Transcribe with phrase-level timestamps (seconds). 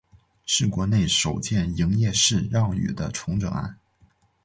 [0.47, 3.77] 是国内首件营业式让与的重整案。